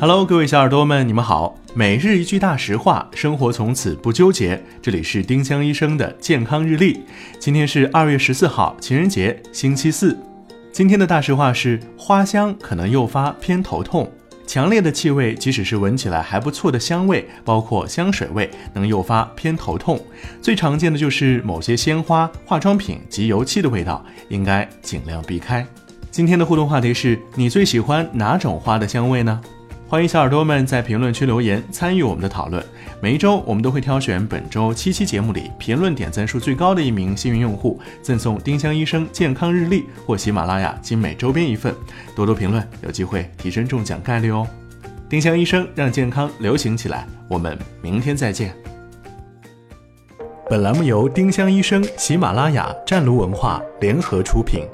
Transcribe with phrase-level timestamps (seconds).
[0.00, 1.54] Hello，各位小耳朵们，你们好。
[1.74, 4.58] 每日一句大实话，生活从此不纠结。
[4.80, 7.02] 这里是丁香医生的健康日历。
[7.38, 10.18] 今天是二月十四号，情人节，星期四。
[10.72, 14.10] 今天的大实话是：花香可能诱发偏头痛。
[14.46, 20.00] 强烈的气味，即使是闻起来还不错的香味，包括香水味，能诱发偏头痛。
[20.40, 25.66] 最常见的就是某些鲜花、化妆品及油漆的味道，应该尽量避开。
[26.10, 29.38] 今天的互动话题是你最喜欢哪种花的香味呢？
[29.90, 32.64] 欢迎小耳朵们在评论区留言参与我们的讨论。
[33.00, 41.74] 每一周我们都会挑选本周七期节目里评论点赞数最高的一名幸运用户，赠送丁香医生健康日历或喜马拉雅精美周边一份。
[42.14, 44.46] 多多评论，有机会提升中奖概率哦。
[45.08, 48.54] 丁香医生让健康流行起来，我们明天再见。
[50.48, 54.64] 本栏目由丁香医生、喜马拉雅、湛庐文化联合出品。